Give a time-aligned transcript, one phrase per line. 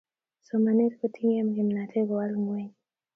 [0.47, 2.71] somanet kotinyei kimnatet kowal ngueny